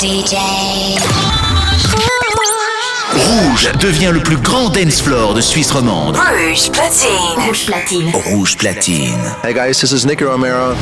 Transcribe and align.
DJ. 0.00 0.34
Rouge 3.12 3.70
devient 3.80 4.12
le 4.14 4.20
plus 4.20 4.38
grand 4.38 4.70
dance 4.70 5.02
floor 5.02 5.34
de 5.34 5.42
Suisse 5.42 5.70
romande. 5.72 6.16
Rouge 6.16 6.70
platine. 6.72 7.44
Rouge 7.46 7.66
platine. 7.66 8.10
Rouge 8.32 8.56
platine. 8.56 9.34
Hey 9.44 9.52
guys, 9.52 9.78
this 9.78 9.92
is 9.92 10.06
Nicky 10.06 10.24
Romero. 10.24 10.74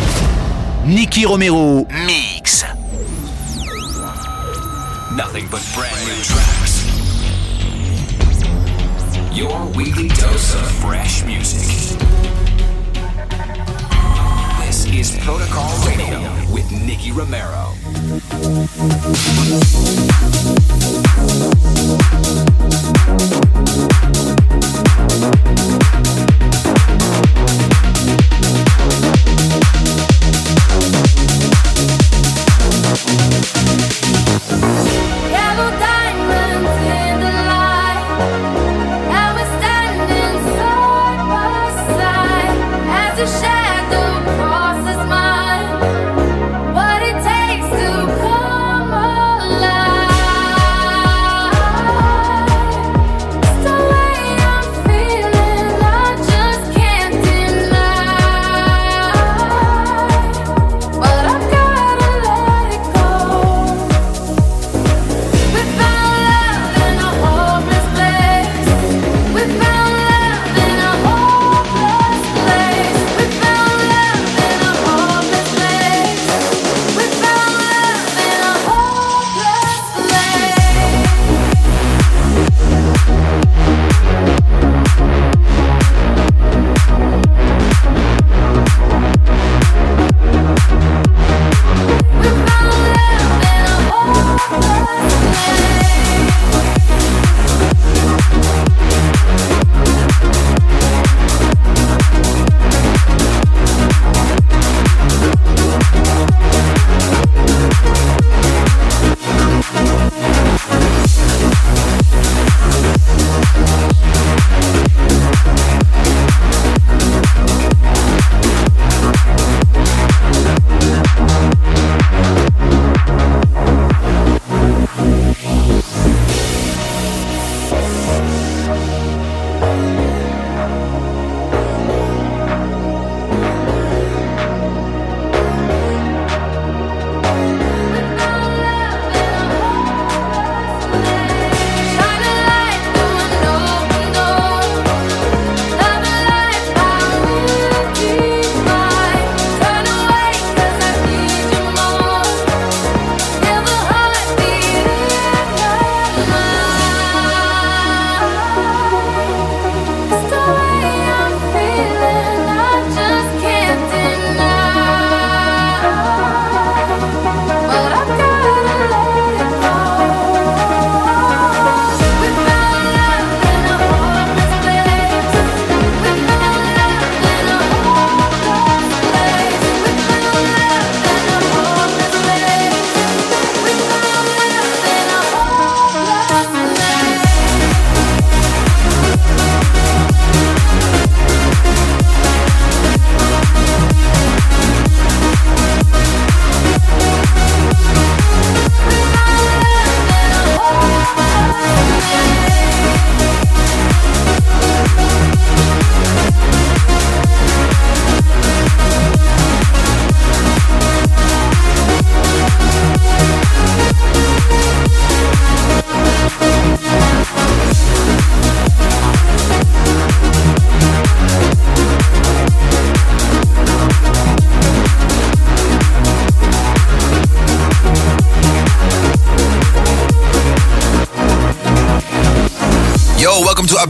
Nicky 0.87 1.27
Romero 1.27 1.85
mix. 2.07 2.65
Nothing 5.17 5.49
but 5.51 5.63
brand 5.75 5.97
new 6.07 6.23
tracks. 6.23 6.85
Your 9.33 9.67
weekly 9.75 10.07
dose 10.11 10.55
of 10.55 10.71
fresh 10.81 11.25
music. 11.25 11.99
Is 14.99 15.17
Protocol 15.21 15.71
Radio 15.87 16.19
with 16.53 16.73
Nicky 16.73 17.13
Romero. 17.13 17.73
Yellow 35.31 35.71
diamonds 35.79 36.75
in 36.83 37.21
the 37.21 37.33
light, 37.47 38.58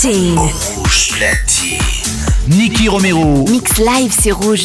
Platine. 0.00 0.38
Rouge 0.38 1.08
platine. 1.12 1.78
Nicky 2.48 2.88
Romero. 2.88 3.44
Mix 3.50 3.76
live, 3.78 4.14
c'est 4.18 4.32
rouge. 4.32 4.64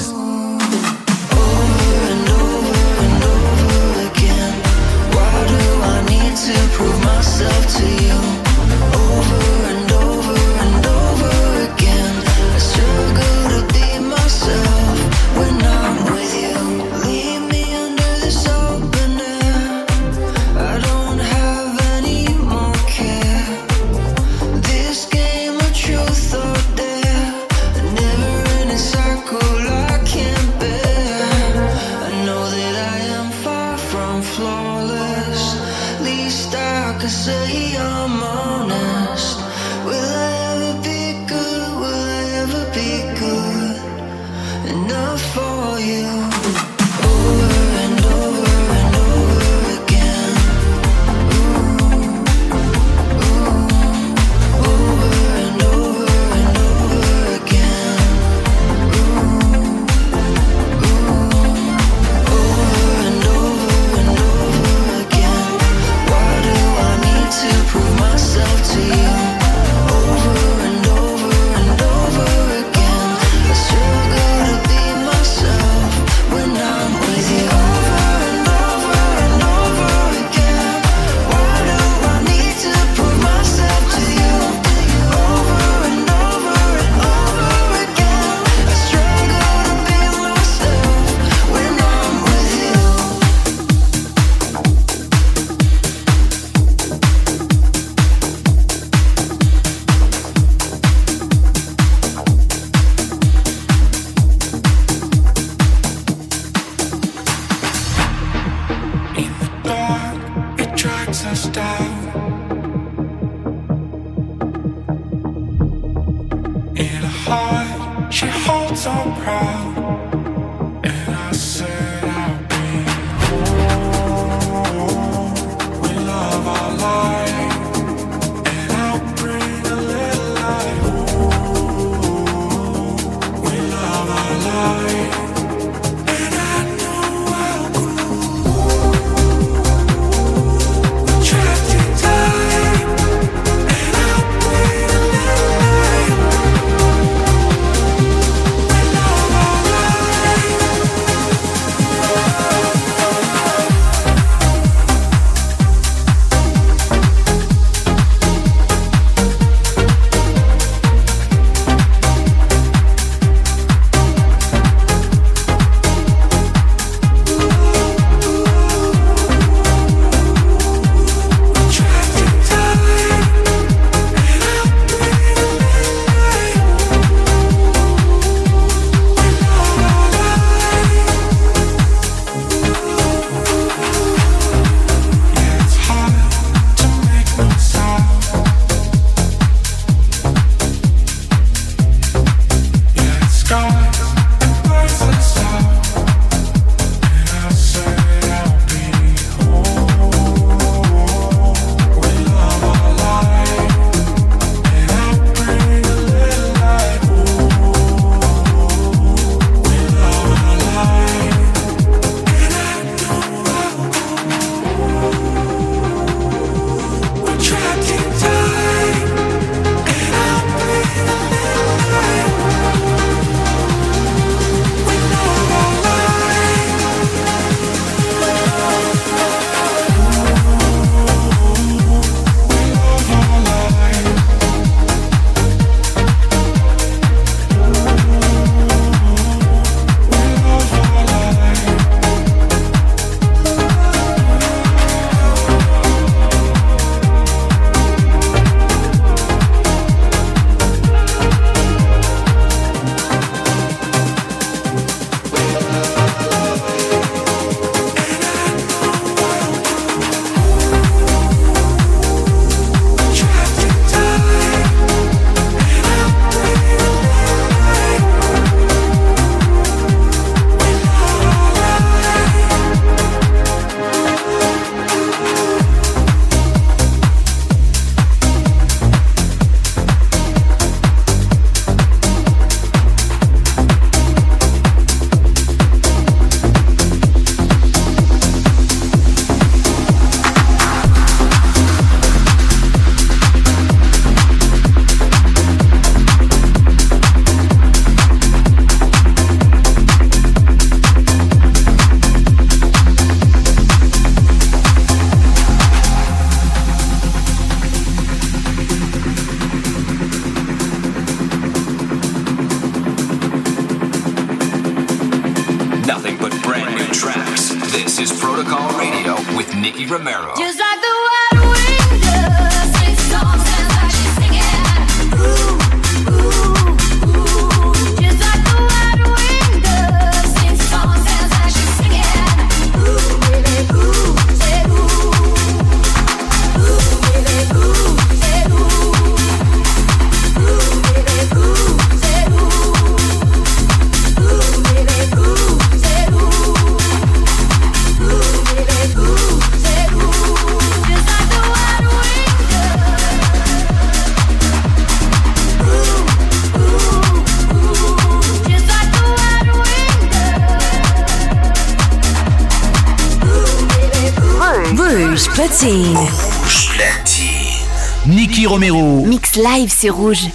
Live, 369.41 369.73
c'est 369.75 369.89
rouge. 369.89 370.29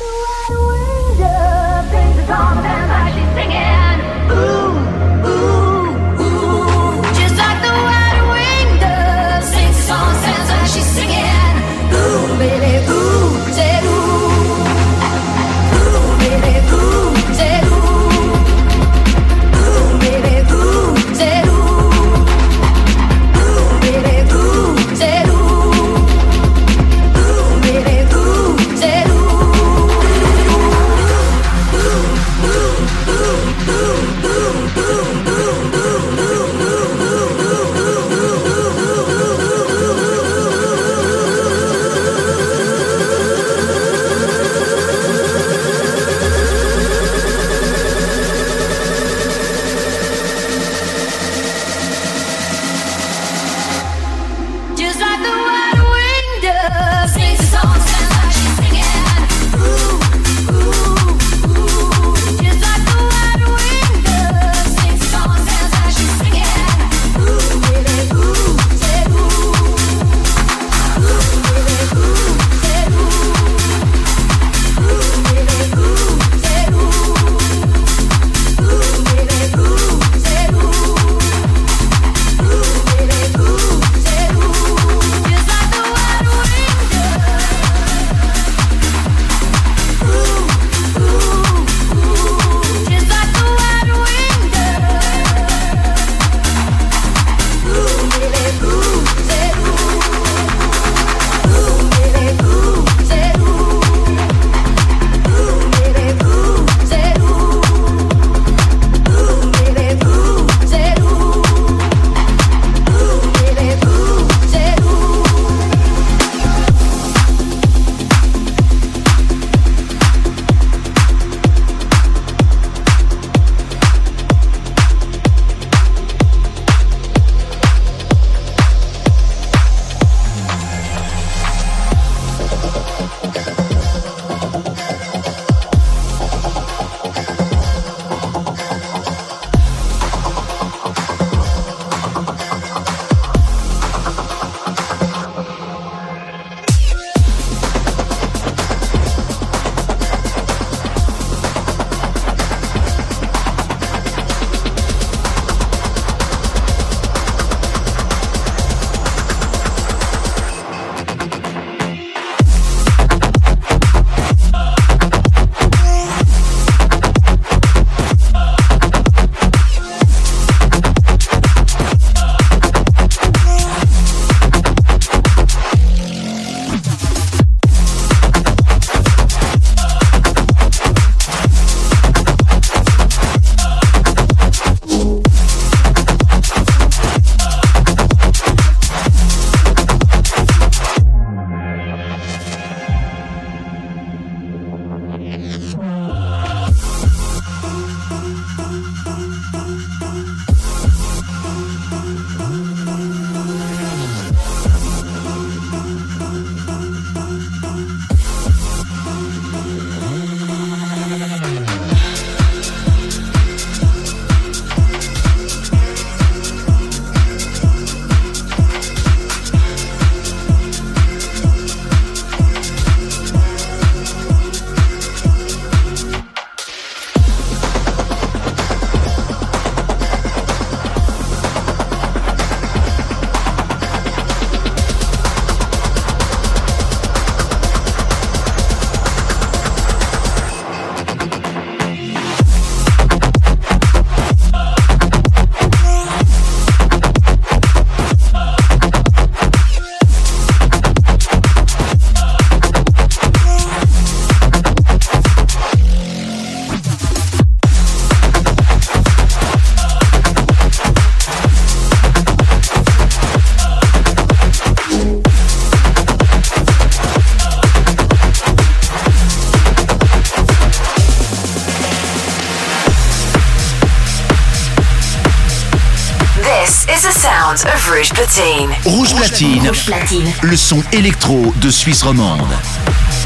Platine. 279.37 279.69
Rouge 279.69 279.85
Platine. 279.85 280.33
Le 280.45 280.57
son 280.57 280.83
électro 280.93 281.53
de 281.57 281.69
Suisse 281.69 282.03
romande. 282.03 282.41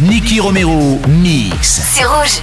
Nicky 0.02 0.40
Romero 0.40 1.00
mix. 1.06 1.82
C'est 1.94 2.04
rouge. 2.04 2.42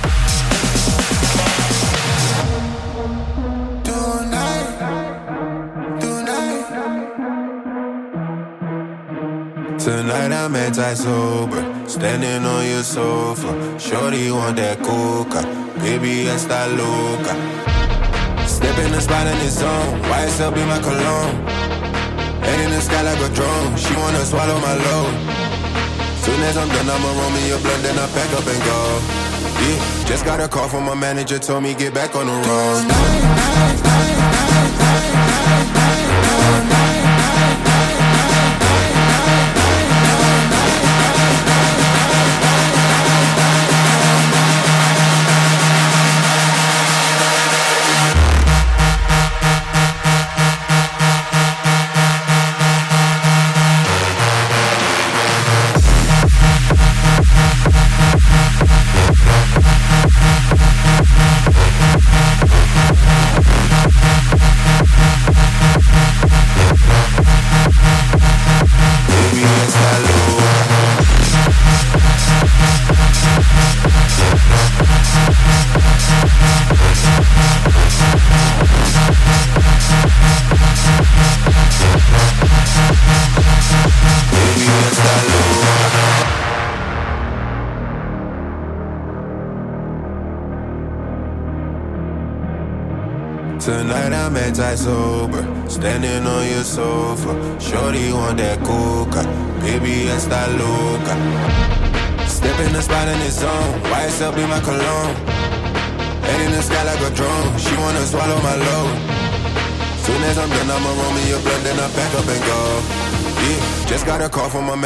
Tonight 9.77 10.31
I'm 10.31 10.55
anti-sober, 10.55 11.61
standing 11.87 12.45
on 12.45 12.65
your 12.65 12.83
sofa. 12.83 13.53
Shorty 13.77 14.31
want 14.31 14.55
that 14.55 14.81
coca, 14.81 15.45
baby 15.81 16.25
está 16.29 16.67
loca. 16.67 17.35
Step 18.47 18.77
in 18.77 18.93
the 18.93 19.01
spot 19.01 19.27
in 20.55 20.67
my 20.69 20.79
cologne? 20.79 21.56
Head 22.47 22.59
in 22.61 22.71
the 22.71 22.79
sky 22.79 23.01
like 23.01 23.19
a 23.19 23.29
drone, 23.35 23.75
she 23.75 23.93
wanna 23.95 24.23
swallow 24.23 24.57
my 24.59 24.75
load. 24.85 25.13
Soon 26.23 26.39
as 26.43 26.55
I'm 26.55 26.69
done, 26.69 26.89
I'ma 26.89 27.11
roll 27.19 27.31
me 27.31 27.51
a 27.51 27.57
blunt, 27.57 27.83
then 27.83 27.99
I 27.99 28.07
pack 28.15 28.31
up 28.39 28.47
and 28.47 28.61
go. 28.63 28.79
Yeah, 29.63 30.05
just 30.05 30.23
got 30.23 30.39
a 30.39 30.47
call 30.47 30.69
from 30.69 30.85
my 30.85 30.95
manager, 30.95 31.39
told 31.39 31.63
me 31.63 31.73
get 31.75 31.93
back 31.93 32.15
on 32.15 32.25
the 32.27 32.37
road. 32.47 34.07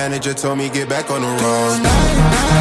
Manager, 0.02 0.34
told 0.34 0.58
me 0.58 0.68
get 0.68 0.90
back 0.90 1.12
on 1.12 1.22
the 1.22 1.28
road. 1.28 2.61